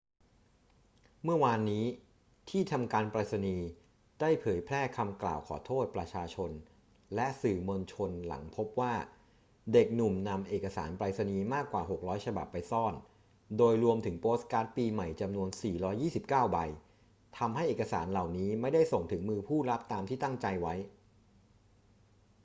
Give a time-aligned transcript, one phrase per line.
[1.23, 1.85] เมื่อวานนี้
[2.49, 3.65] ที่ทำการไปรษณีย์
[4.21, 6.51] ได้เผยแพร่คำกล่าวขอโทษประชาชน
[7.15, 8.93] และสื่อมวลชนหลังพบว่า
[9.73, 12.93] เด็กหนุ่มนำเอกสารไปรษณีย์มากกว่า 600 ฉบับไปซ่อน
[13.57, 15.49] โดยรวมถึงโปสการ์ดปีใหม่จำนวน
[16.01, 16.57] 429 ใบ
[17.37, 20.75] ทำให้เอกสารเหล่านี้ไม่ได้ส่งถึงมือผู้รับตามที่ตั้งใจไว้